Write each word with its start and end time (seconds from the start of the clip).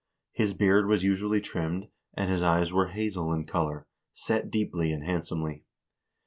His 0.31 0.55
beard 0.55 0.87
was 0.87 1.03
usually 1.03 1.39
trimmed, 1.41 1.87
and 2.15 2.31
his 2.31 2.41
eyes 2.41 2.73
were 2.73 2.87
hazel 2.87 3.31
in 3.31 3.45
color, 3.45 3.85
set 4.13 4.49
deeply 4.49 4.91
and 4.91 5.03
handsomely. 5.05 5.63